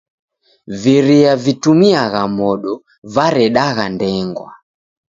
[0.85, 2.73] Viria vitumiagha modo
[3.15, 4.49] varedagha ndengwa.